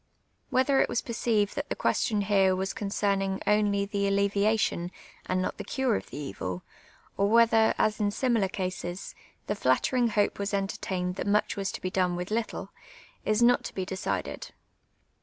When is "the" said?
1.69-1.75, 3.85-4.07, 6.09-6.33, 9.45-9.53